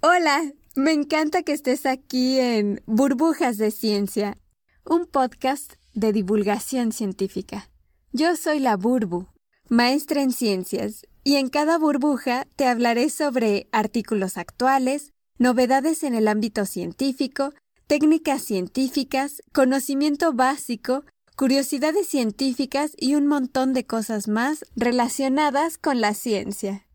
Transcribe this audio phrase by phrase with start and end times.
[0.00, 4.38] Hola, me encanta que estés aquí en Burbujas de Ciencia,
[4.84, 7.68] un podcast de divulgación científica.
[8.12, 9.26] Yo soy la Burbu,
[9.68, 16.28] maestra en ciencias, y en cada burbuja te hablaré sobre artículos actuales, novedades en el
[16.28, 17.52] ámbito científico,
[17.88, 21.02] técnicas científicas, conocimiento básico,
[21.34, 26.87] curiosidades científicas y un montón de cosas más relacionadas con la ciencia.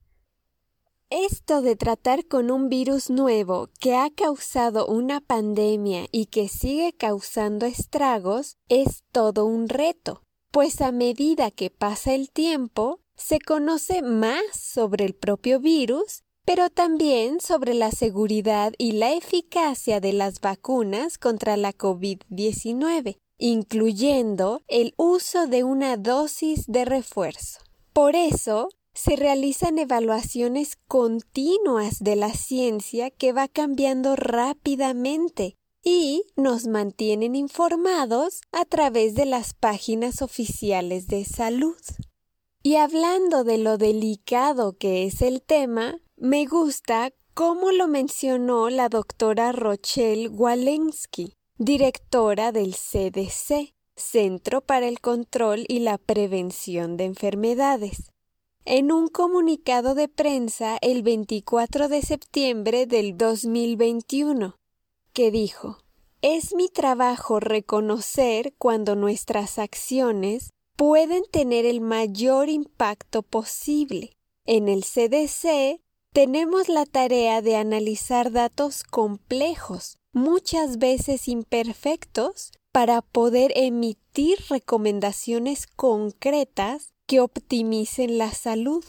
[1.16, 6.92] Esto de tratar con un virus nuevo que ha causado una pandemia y que sigue
[6.92, 14.02] causando estragos es todo un reto, pues a medida que pasa el tiempo, se conoce
[14.02, 20.42] más sobre el propio virus, pero también sobre la seguridad y la eficacia de las
[20.42, 27.60] vacunas contra la COVID-19, incluyendo el uso de una dosis de refuerzo.
[27.94, 36.68] Por eso, se realizan evaluaciones continuas de la ciencia que va cambiando rápidamente y nos
[36.68, 41.76] mantienen informados a través de las páginas oficiales de salud.
[42.62, 48.88] Y hablando de lo delicado que es el tema, me gusta cómo lo mencionó la
[48.88, 58.13] doctora Rochelle Walensky, directora del CDC, Centro para el Control y la Prevención de Enfermedades
[58.66, 64.58] en un comunicado de prensa el 24 de septiembre del 2021,
[65.12, 65.80] que dijo
[66.22, 74.18] Es mi trabajo reconocer cuando nuestras acciones pueden tener el mayor impacto posible.
[74.46, 75.82] En el CDC
[76.14, 86.93] tenemos la tarea de analizar datos complejos, muchas veces imperfectos, para poder emitir recomendaciones concretas
[87.08, 88.84] que optimicen la salud.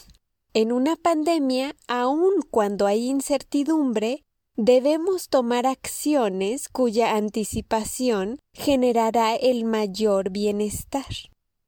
[0.52, 4.22] En una pandemia, aun cuando hay incertidumbre,
[4.56, 11.06] debemos tomar acciones cuya anticipación generará el mayor bienestar.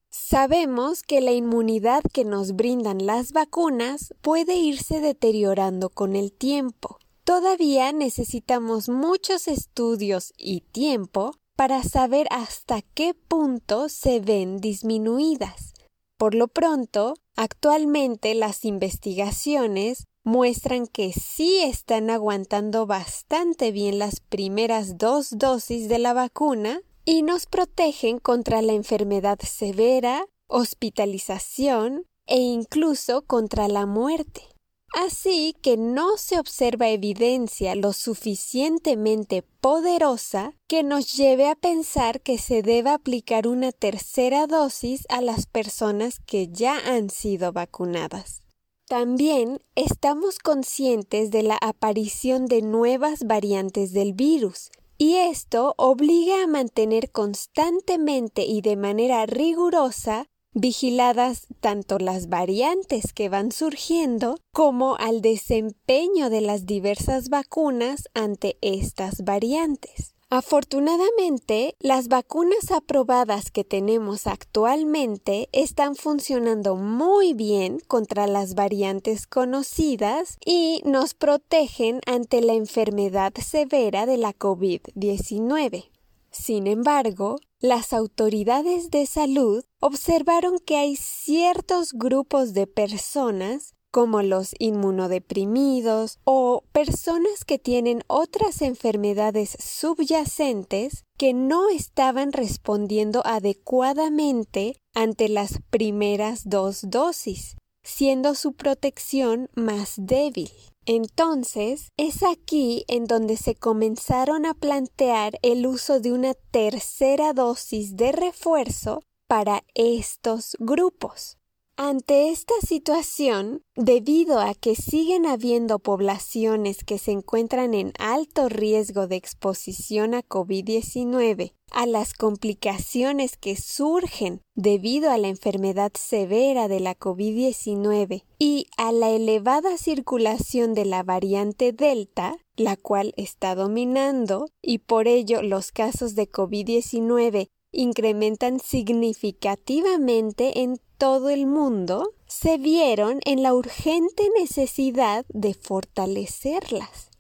[0.09, 6.99] Sabemos que la inmunidad que nos brindan las vacunas puede irse deteriorando con el tiempo.
[7.25, 15.76] Todavía necesitamos muchos estudios y tiempo para saber hasta qué punto se ven disminuidas.
[16.19, 24.99] Por lo pronto, actualmente las investigaciones muestran que sí están aguantando bastante bien las primeras
[24.99, 33.22] dos dosis de la vacuna y nos protegen contra la enfermedad severa, hospitalización e incluso
[33.22, 34.56] contra la muerte.
[34.93, 42.39] Así que no se observa evidencia lo suficientemente poderosa que nos lleve a pensar que
[42.39, 48.43] se debe aplicar una tercera dosis a las personas que ya han sido vacunadas.
[48.89, 56.47] También estamos conscientes de la aparición de nuevas variantes del virus, y esto obliga a
[56.47, 65.21] mantener constantemente y de manera rigurosa vigiladas tanto las variantes que van surgiendo como al
[65.21, 70.15] desempeño de las diversas vacunas ante estas variantes.
[70.31, 80.39] Afortunadamente, las vacunas aprobadas que tenemos actualmente están funcionando muy bien contra las variantes conocidas
[80.45, 85.91] y nos protegen ante la enfermedad severa de la COVID-19.
[86.39, 94.55] Sin embargo, las autoridades de salud observaron que hay ciertos grupos de personas como los
[94.59, 105.61] inmunodeprimidos o personas que tienen otras enfermedades subyacentes que no estaban respondiendo adecuadamente ante las
[105.71, 110.51] primeras dos dosis, siendo su protección más débil.
[110.87, 117.97] Entonces, es aquí en donde se comenzaron a plantear el uso de una tercera dosis
[117.97, 121.39] de refuerzo para estos grupos.
[121.79, 129.07] Ante esta situación, debido a que siguen habiendo poblaciones que se encuentran en alto riesgo
[129.07, 136.81] de exposición a COVID-19, a las complicaciones que surgen debido a la enfermedad severa de
[136.81, 144.49] la COVID-19 y a la elevada circulación de la variante Delta, la cual está dominando,
[144.63, 153.21] y por ello los casos de COVID-19 incrementan significativamente en todo el mundo, se vieron
[153.24, 157.10] en la urgente necesidad de fortalecerlas.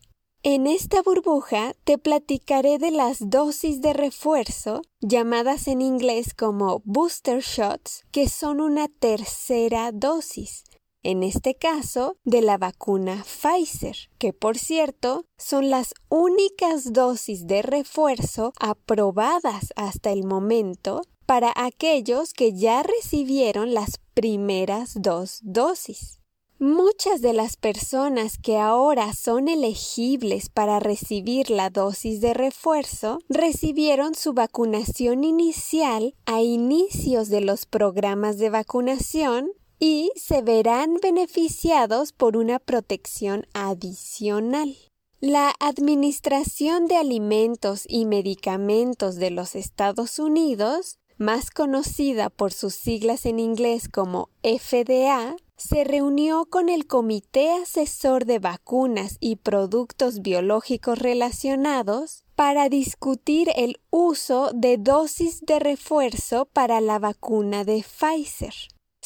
[0.42, 7.42] En esta burbuja te platicaré de las dosis de refuerzo, llamadas en inglés como booster
[7.42, 10.62] shots, que son una tercera dosis.
[11.06, 17.62] En este caso, de la vacuna Pfizer, que por cierto son las únicas dosis de
[17.62, 26.18] refuerzo aprobadas hasta el momento para aquellos que ya recibieron las primeras dos dosis.
[26.58, 34.14] Muchas de las personas que ahora son elegibles para recibir la dosis de refuerzo recibieron
[34.14, 42.36] su vacunación inicial a inicios de los programas de vacunación y se verán beneficiados por
[42.36, 44.76] una protección adicional.
[45.20, 53.24] La Administración de Alimentos y Medicamentos de los Estados Unidos, más conocida por sus siglas
[53.24, 60.98] en inglés como FDA, se reunió con el Comité Asesor de Vacunas y Productos Biológicos
[60.98, 68.52] Relacionados para discutir el uso de dosis de refuerzo para la vacuna de Pfizer.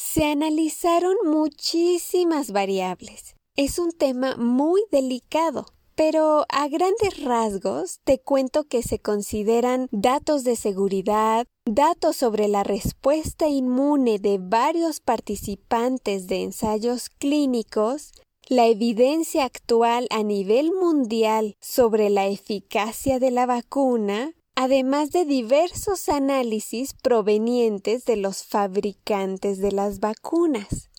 [0.03, 3.35] Se analizaron muchísimas variables.
[3.55, 10.43] Es un tema muy delicado, pero a grandes rasgos te cuento que se consideran datos
[10.43, 18.11] de seguridad, datos sobre la respuesta inmune de varios participantes de ensayos clínicos,
[18.49, 26.07] la evidencia actual a nivel mundial sobre la eficacia de la vacuna, además de diversos
[26.07, 30.90] análisis provenientes de los fabricantes de las vacunas.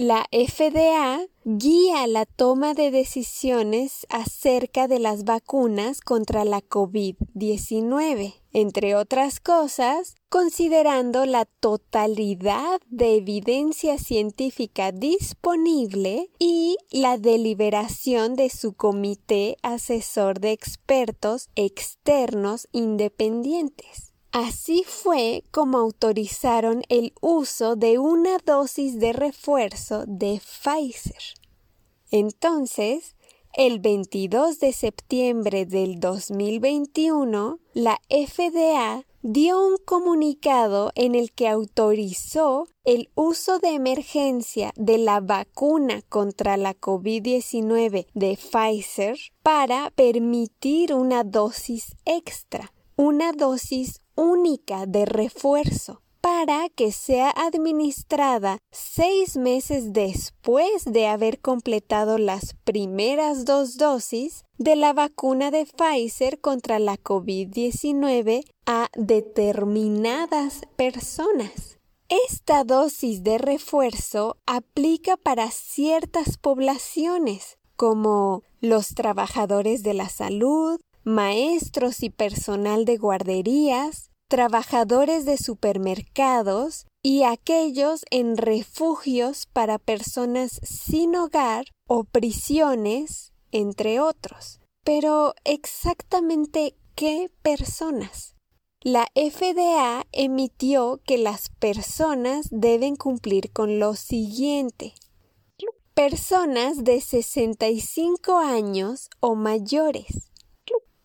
[0.00, 8.94] La FDA guía la toma de decisiones acerca de las vacunas contra la COVID-19, entre
[8.94, 19.56] otras cosas, considerando la totalidad de evidencia científica disponible y la deliberación de su comité
[19.64, 24.07] asesor de expertos externos independientes.
[24.40, 31.20] Así fue como autorizaron el uso de una dosis de refuerzo de Pfizer.
[32.12, 33.16] Entonces,
[33.52, 42.68] el 22 de septiembre del 2021, la FDA dio un comunicado en el que autorizó
[42.84, 51.24] el uso de emergencia de la vacuna contra la COVID-19 de Pfizer para permitir una
[51.24, 61.06] dosis extra, una dosis única de refuerzo para que sea administrada seis meses después de
[61.06, 68.88] haber completado las primeras dos dosis de la vacuna de Pfizer contra la COVID-19 a
[68.96, 71.78] determinadas personas.
[72.08, 82.02] Esta dosis de refuerzo aplica para ciertas poblaciones, como los trabajadores de la salud, maestros
[82.02, 91.66] y personal de guarderías, trabajadores de supermercados y aquellos en refugios para personas sin hogar
[91.86, 94.60] o prisiones, entre otros.
[94.84, 98.34] Pero exactamente qué personas?
[98.82, 104.94] La FDA emitió que las personas deben cumplir con lo siguiente.
[105.94, 110.27] Personas de 65 años o mayores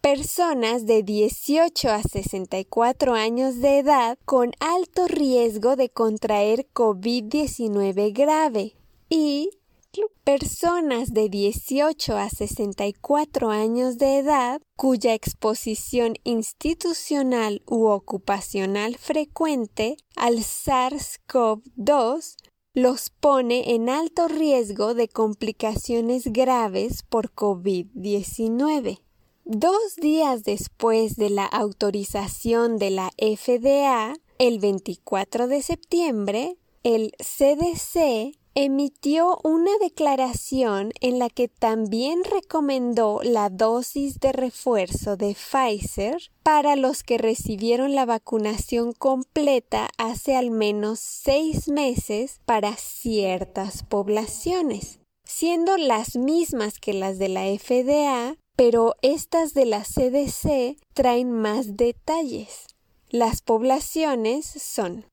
[0.03, 8.75] personas de 18 a 64 años de edad con alto riesgo de contraer COVID-19 grave
[9.07, 9.49] y
[10.25, 20.39] personas de 18 a 64 años de edad cuya exposición institucional u ocupacional frecuente al
[20.39, 22.35] SARS-CoV-2
[22.73, 28.99] los pone en alto riesgo de complicaciones graves por COVID-19.
[29.45, 38.37] Dos días después de la autorización de la FDA, el 24 de septiembre, el CDC
[38.55, 46.77] emitió una declaración en la que también recomendó la dosis de refuerzo de Pfizer para
[46.77, 55.75] los que recibieron la vacunación completa hace al menos seis meses para ciertas poblaciones, siendo
[55.75, 62.67] las mismas que las de la FDA pero estas de la CDC traen más detalles.
[63.09, 65.05] Las poblaciones son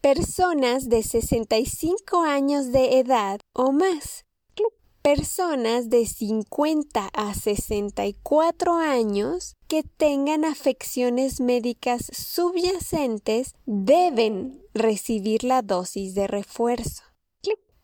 [0.00, 4.24] personas de 65 años de edad o más,
[5.04, 16.14] personas de 50 a 64 años que tengan afecciones médicas subyacentes deben recibir la dosis
[16.14, 17.02] de refuerzo.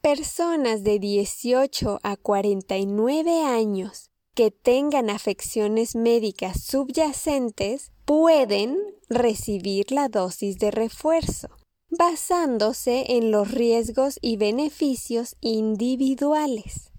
[0.01, 10.59] Personas de 18 a 49 años que tengan afecciones médicas subyacentes pueden recibir la dosis
[10.59, 11.49] de refuerzo.
[11.93, 16.91] basándose en los riesgos y beneficios individuales.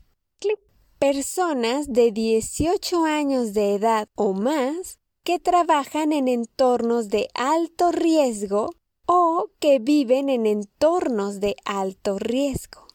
[0.99, 8.69] Personas de 18 años de edad o más que trabajan en entornos de alto riesgo
[9.07, 12.87] o que viven en entornos de alto riesgo.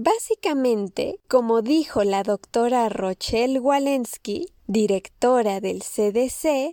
[0.00, 6.70] Básicamente, como dijo la doctora Rochelle Walensky, directora del CDC,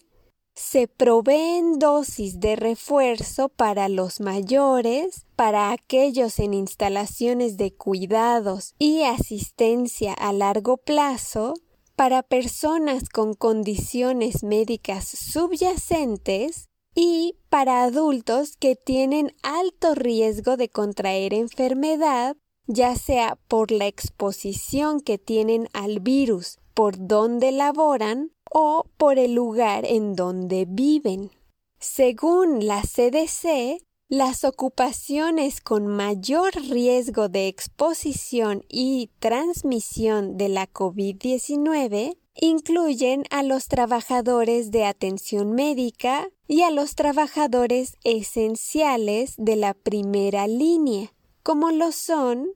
[0.53, 9.01] se proveen dosis de refuerzo para los mayores, para aquellos en instalaciones de cuidados y
[9.01, 11.55] asistencia a largo plazo,
[11.96, 21.34] para personas con condiciones médicas subyacentes y para adultos que tienen alto riesgo de contraer
[21.34, 29.17] enfermedad, ya sea por la exposición que tienen al virus por donde laboran o por
[29.17, 31.31] el lugar en donde viven.
[31.79, 42.15] Según la CDC, las ocupaciones con mayor riesgo de exposición y transmisión de la COVID-19
[42.36, 50.48] incluyen a los trabajadores de atención médica y a los trabajadores esenciales de la primera
[50.48, 51.12] línea,
[51.45, 52.47] como lo son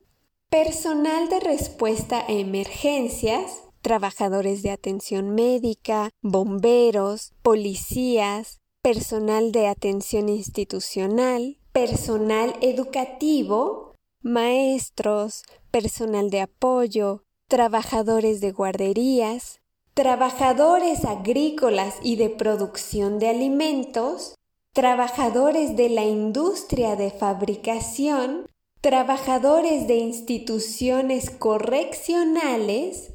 [0.48, 11.56] personal de respuesta a emergencias, trabajadores de atención médica, bomberos, policías, personal de atención institucional,
[11.70, 19.60] personal educativo, maestros, personal de apoyo, trabajadores de guarderías,
[19.94, 24.34] trabajadores agrícolas y de producción de alimentos,
[24.72, 33.12] trabajadores de la industria de fabricación, trabajadores de instituciones correccionales,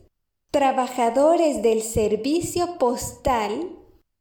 [0.52, 3.76] trabajadores del servicio postal,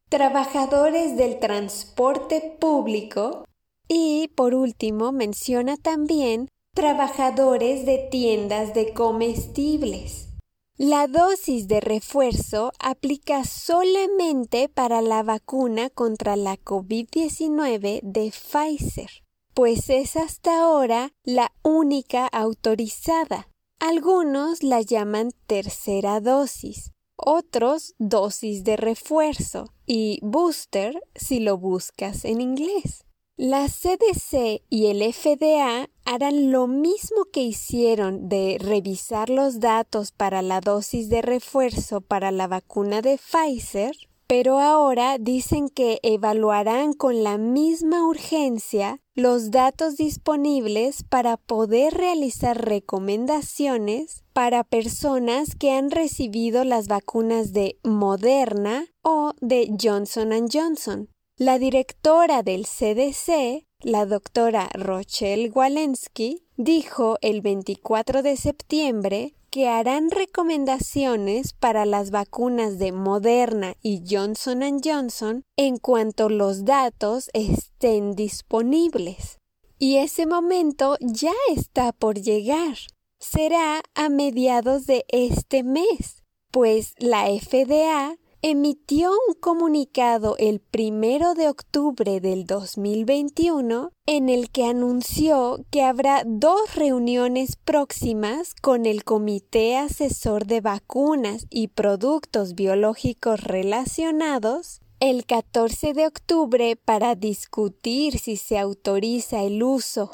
[0.09, 3.45] trabajadores del transporte público
[3.87, 10.29] y, por último, menciona también trabajadores de tiendas de comestibles.
[10.77, 19.09] La dosis de refuerzo aplica solamente para la vacuna contra la COVID-19 de Pfizer,
[19.55, 23.47] pues es hasta ahora la única autorizada.
[23.79, 32.41] Algunos la llaman tercera dosis, otros dosis de refuerzo y booster si lo buscas en
[32.41, 33.05] inglés.
[33.37, 40.41] La CDC y el FDA harán lo mismo que hicieron de revisar los datos para
[40.41, 43.95] la dosis de refuerzo para la vacuna de Pfizer
[44.27, 52.65] pero ahora dicen que evaluarán con la misma urgencia los datos disponibles para poder realizar
[52.65, 61.09] recomendaciones para personas que han recibido las vacunas de Moderna o de Johnson⁇ Johnson.
[61.37, 70.11] La directora del CDC, la doctora Rochelle Walensky, dijo el 24 de septiembre que harán
[70.11, 79.39] recomendaciones para las vacunas de Moderna y Johnson⁇ Johnson en cuanto los datos estén disponibles.
[79.79, 82.75] Y ese momento ya está por llegar.
[83.17, 91.49] Será a mediados de este mes, pues la FDA emitió un comunicado el primero de
[91.49, 99.77] octubre del 2021 en el que anunció que habrá dos reuniones próximas con el Comité
[99.77, 108.59] Asesor de Vacunas y Productos Biológicos Relacionados el 14 de octubre para discutir si se
[108.59, 110.11] autoriza el uso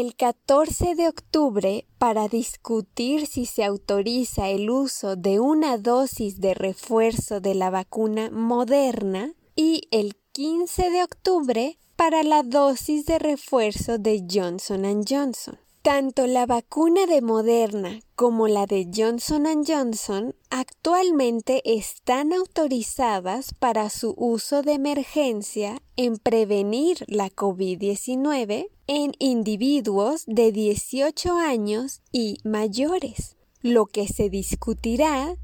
[0.00, 6.52] el 14 de octubre para discutir si se autoriza el uso de una dosis de
[6.52, 13.98] refuerzo de la vacuna moderna y el 15 de octubre para la dosis de refuerzo
[13.98, 15.63] de Johnson⁇ Johnson.
[15.84, 24.14] Tanto la vacuna de Moderna como la de Johnson⁇ Johnson actualmente están autorizadas para su
[24.16, 33.36] uso de emergencia en prevenir la COVID-19 en individuos de 18 años y mayores.
[33.60, 35.36] Lo que se discutirá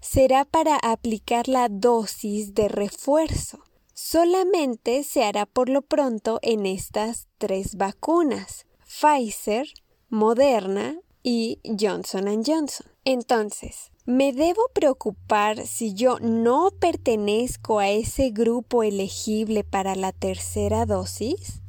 [0.00, 3.60] será para aplicar la dosis de refuerzo.
[3.92, 9.66] Solamente se hará por lo pronto en estas tres vacunas, Pfizer,
[10.14, 12.86] Moderna y Johnson⁇ Johnson.
[13.04, 20.86] Entonces, ¿me debo preocupar si yo no pertenezco a ese grupo elegible para la tercera
[20.86, 21.62] dosis?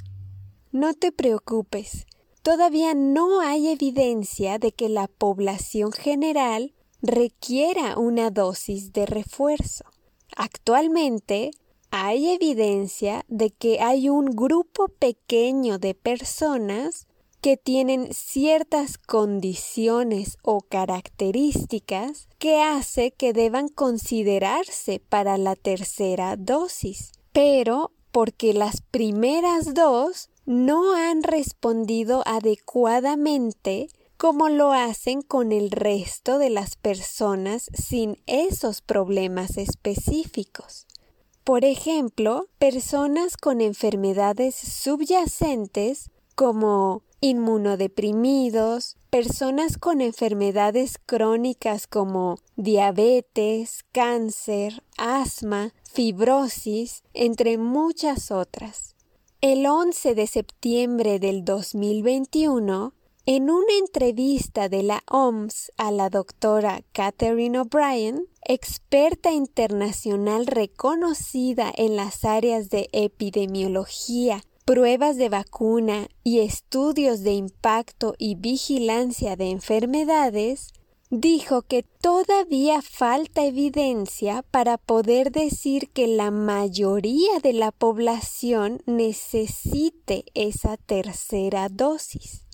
[0.71, 2.05] No te preocupes,
[2.43, 9.85] todavía no hay evidencia de que la población general requiera una dosis de refuerzo.
[10.37, 11.49] Actualmente,
[11.89, 17.07] hay evidencia de que hay un grupo pequeño de personas
[17.45, 27.11] que tienen ciertas condiciones o características que hace que deban considerarse para la tercera dosis.
[27.33, 36.39] Pero porque las primeras dos no han respondido adecuadamente como lo hacen con el resto
[36.39, 40.87] de las personas sin esos problemas específicos.
[41.43, 54.83] Por ejemplo, personas con enfermedades subyacentes como inmunodeprimidos, personas con enfermedades crónicas como diabetes, cáncer,
[54.95, 58.95] asma, fibrosis, entre muchas otras.
[59.41, 62.93] El 11 de septiembre del 2021,
[63.25, 71.95] en una entrevista de la OMS a la doctora Catherine O'Brien, experta internacional reconocida en
[71.95, 80.73] las áreas de epidemiología, pruebas de vacuna y estudios de impacto y vigilancia de enfermedades,
[81.11, 90.25] dijo que todavía falta evidencia para poder decir que la mayoría de la población necesite
[90.33, 92.45] esa tercera dosis.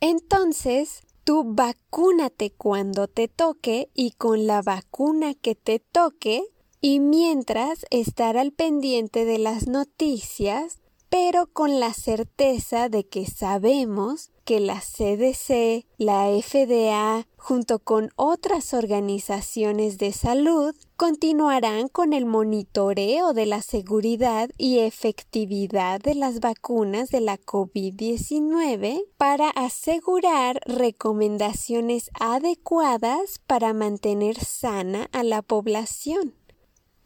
[0.00, 6.44] Entonces, tú vacúnate cuando te toque y con la vacuna que te toque
[6.80, 10.78] y mientras estar al pendiente de las noticias
[11.10, 18.72] pero con la certeza de que sabemos que la CDC, la FDA, junto con otras
[18.72, 27.10] organizaciones de salud, continuarán con el monitoreo de la seguridad y efectividad de las vacunas
[27.10, 36.34] de la COVID-19 para asegurar recomendaciones adecuadas para mantener sana a la población.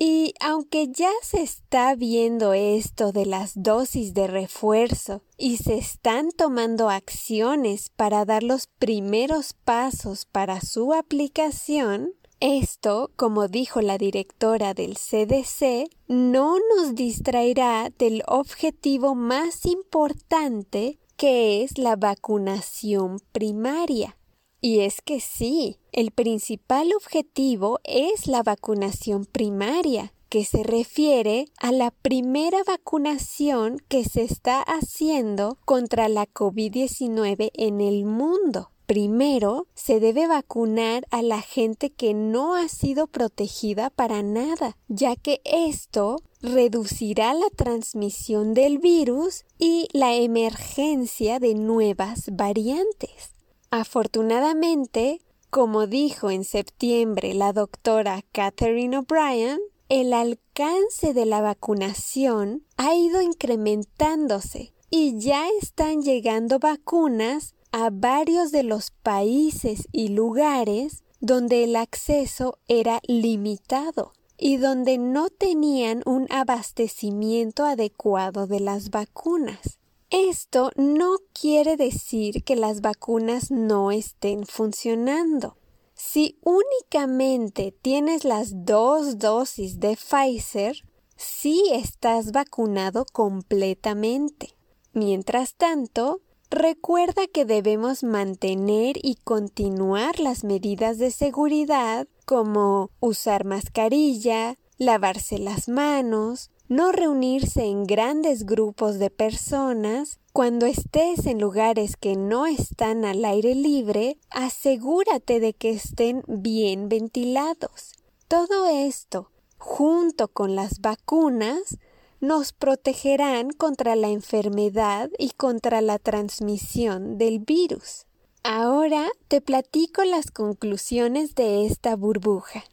[0.04, 6.32] Y aunque ya se está viendo esto de las dosis de refuerzo y se están
[6.32, 14.74] tomando acciones para dar los primeros pasos para su aplicación, esto, como dijo la directora
[14.74, 24.16] del CDC, no nos distraerá del objetivo más importante que es la vacunación primaria.
[24.64, 31.72] Y es que sí, el principal objetivo es la vacunación primaria, que se refiere a
[31.72, 38.70] la primera vacunación que se está haciendo contra la COVID-19 en el mundo.
[38.86, 45.16] Primero, se debe vacunar a la gente que no ha sido protegida para nada, ya
[45.16, 53.31] que esto reducirá la transmisión del virus y la emergencia de nuevas variantes.
[53.74, 62.94] Afortunadamente, como dijo en septiembre la doctora Catherine O'Brien, el alcance de la vacunación ha
[62.94, 71.64] ido incrementándose y ya están llegando vacunas a varios de los países y lugares donde
[71.64, 79.78] el acceso era limitado y donde no tenían un abastecimiento adecuado de las vacunas.
[80.12, 85.56] Esto no quiere decir que las vacunas no estén funcionando.
[85.94, 90.76] Si únicamente tienes las dos dosis de Pfizer,
[91.16, 94.50] sí estás vacunado completamente.
[94.92, 96.20] Mientras tanto,
[96.50, 105.70] recuerda que debemos mantener y continuar las medidas de seguridad como usar mascarilla, lavarse las
[105.70, 110.18] manos, no reunirse en grandes grupos de personas.
[110.32, 116.88] Cuando estés en lugares que no están al aire libre, asegúrate de que estén bien
[116.88, 117.92] ventilados.
[118.26, 121.76] Todo esto, junto con las vacunas,
[122.20, 128.06] nos protegerán contra la enfermedad y contra la transmisión del virus.
[128.44, 132.64] Ahora te platico las conclusiones de esta burbuja.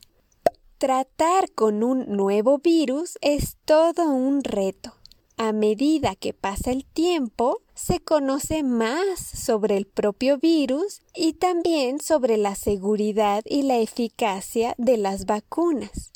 [0.79, 4.93] Tratar con un nuevo virus es todo un reto.
[5.35, 11.99] A medida que pasa el tiempo, se conoce más sobre el propio virus y también
[11.99, 16.13] sobre la seguridad y la eficacia de las vacunas.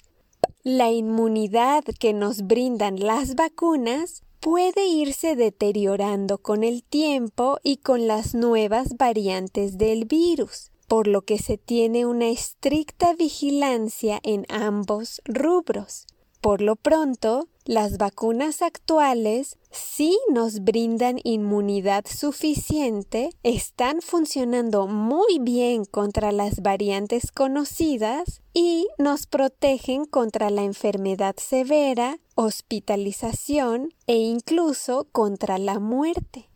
[0.63, 8.07] La inmunidad que nos brindan las vacunas puede irse deteriorando con el tiempo y con
[8.07, 15.21] las nuevas variantes del virus por lo que se tiene una estricta vigilancia en ambos
[15.25, 16.05] rubros.
[16.43, 25.85] Por lo pronto, las vacunas actuales sí nos brindan inmunidad suficiente, están funcionando muy bien
[25.85, 35.57] contra las variantes conocidas y nos protegen contra la enfermedad severa, hospitalización e incluso contra
[35.57, 36.49] la muerte.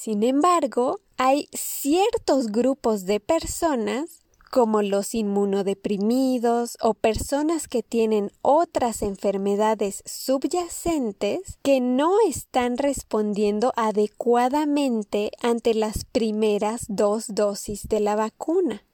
[0.00, 9.02] Sin embargo, hay ciertos grupos de personas como los inmunodeprimidos o personas que tienen otras
[9.02, 18.84] enfermedades subyacentes que no están respondiendo adecuadamente ante las primeras dos dosis de la vacuna.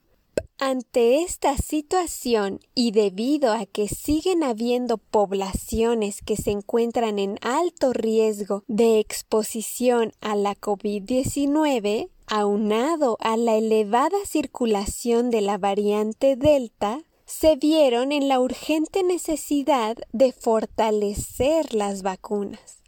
[0.66, 7.92] Ante esta situación y debido a que siguen habiendo poblaciones que se encuentran en alto
[7.92, 17.02] riesgo de exposición a la COVID-19, aunado a la elevada circulación de la variante Delta,
[17.26, 22.78] se vieron en la urgente necesidad de fortalecer las vacunas.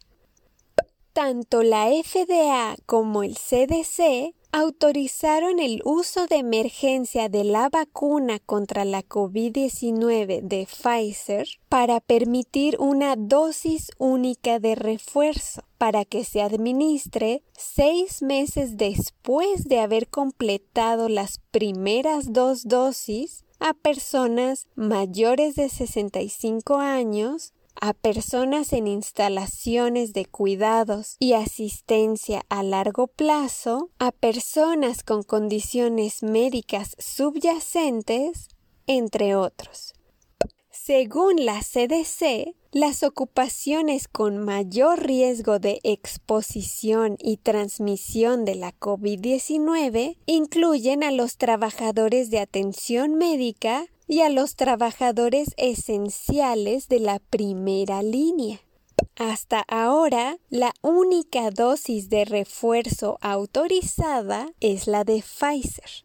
[1.13, 8.87] Tanto la FDA como el CDC autorizaron el uso de emergencia de la vacuna contra
[8.87, 17.43] la COVID-19 de Pfizer para permitir una dosis única de refuerzo para que se administre
[17.53, 26.77] seis meses después de haber completado las primeras dos dosis a personas mayores de 65
[26.77, 35.23] años a personas en instalaciones de cuidados y asistencia a largo plazo, a personas con
[35.23, 38.49] condiciones médicas subyacentes,
[38.87, 39.96] entre otros.
[40.85, 50.17] Según la CDC, las ocupaciones con mayor riesgo de exposición y transmisión de la COVID-19
[50.27, 58.03] incluyen a los trabajadores de atención médica, y a los trabajadores esenciales de la primera
[58.03, 58.61] línea.
[59.17, 66.05] Hasta ahora, la única dosis de refuerzo autorizada es la de Pfizer.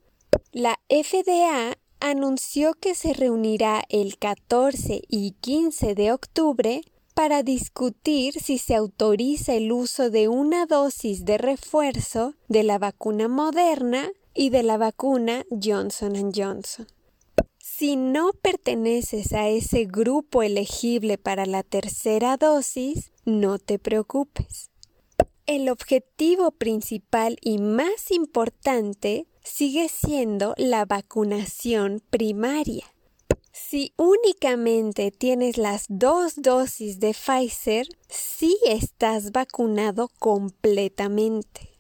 [0.51, 6.81] La FDA anunció que se reunirá el 14 y 15 de octubre
[7.13, 13.27] para discutir si se autoriza el uso de una dosis de refuerzo de la vacuna
[13.27, 16.87] moderna y de la vacuna Johnson Johnson.
[17.59, 24.71] Si no perteneces a ese grupo elegible para la tercera dosis, no te preocupes.
[25.45, 32.85] El objetivo principal y más importante sigue siendo la vacunación primaria.
[33.51, 41.71] Si únicamente tienes las dos dosis de Pfizer, sí estás vacunado completamente.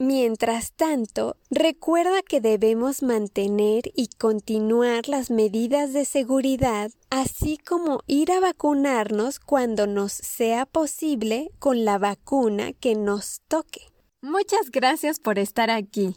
[0.00, 8.30] Mientras tanto, recuerda que debemos mantener y continuar las medidas de seguridad, así como ir
[8.30, 13.80] a vacunarnos cuando nos sea posible con la vacuna que nos toque.
[14.20, 16.16] Muchas gracias por estar aquí.